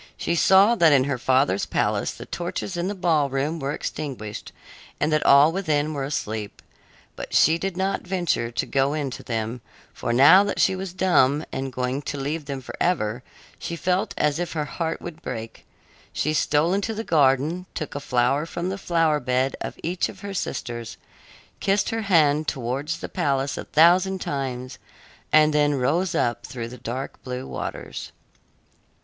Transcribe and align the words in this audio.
She 0.17 0.33
saw 0.33 0.73
that 0.73 0.91
in 0.91 1.03
her 1.03 1.19
father's 1.19 1.67
palace 1.67 2.11
the 2.11 2.25
torches 2.25 2.75
in 2.75 2.87
the 2.87 2.95
ballroom 2.95 3.59
were 3.59 3.71
extinguished 3.71 4.51
and 4.99 5.13
that 5.13 5.23
all 5.27 5.51
within 5.51 5.93
were 5.93 6.03
asleep. 6.05 6.63
But 7.15 7.35
she 7.35 7.59
did 7.59 7.77
not 7.77 8.01
venture 8.01 8.49
to 8.49 8.65
go 8.65 8.93
in 8.95 9.11
to 9.11 9.21
them, 9.21 9.61
for 9.93 10.11
now 10.11 10.43
that 10.43 10.59
she 10.59 10.75
was 10.75 10.91
dumb 10.91 11.45
and 11.51 11.71
going 11.71 12.01
to 12.01 12.17
leave 12.17 12.45
them 12.45 12.61
forever 12.61 13.21
she 13.59 13.75
felt 13.75 14.15
as 14.17 14.39
if 14.39 14.53
her 14.53 14.65
heart 14.65 15.03
would 15.03 15.21
break. 15.21 15.65
She 16.11 16.33
stole 16.33 16.73
into 16.73 16.95
the 16.95 17.03
garden, 17.03 17.67
took 17.75 17.93
a 17.93 17.99
flower 17.99 18.47
from 18.47 18.69
the 18.69 18.79
flower 18.79 19.19
bed 19.19 19.55
of 19.61 19.77
each 19.83 20.09
of 20.09 20.21
her 20.21 20.33
sisters, 20.33 20.97
kissed 21.59 21.89
her 21.91 22.01
hand 22.01 22.47
towards 22.47 22.97
the 23.01 23.07
palace 23.07 23.55
a 23.55 23.65
thousand 23.65 24.19
times, 24.19 24.79
and 25.31 25.53
then 25.53 25.75
rose 25.75 26.15
up 26.15 26.43
through 26.47 26.69
the 26.69 26.79
dark 26.79 27.21
blue 27.21 27.45
waters. 27.45 28.11